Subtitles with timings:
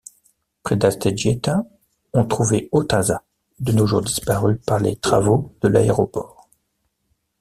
[0.63, 1.61] Près d'Astegieta
[2.15, 3.21] on trouvait Otaza,
[3.59, 6.49] de nos jours disparu par les travaux de l'Aéroport.